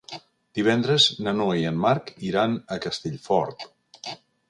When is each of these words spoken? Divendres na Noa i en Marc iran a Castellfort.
Divendres 0.59 1.05
na 1.27 1.35
Noa 1.41 1.59
i 1.65 1.69
en 1.73 1.79
Marc 1.85 2.11
iran 2.33 2.59
a 2.77 2.79
Castellfort. 2.87 3.71